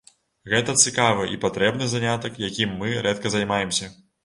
[0.53, 3.95] Гэта цікавы і патрэбны занятак, якім мы рэдка займаемся.